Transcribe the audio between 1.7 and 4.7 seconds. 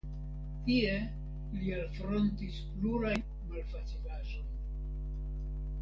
alfrontis plurajn malfacilaĵojn.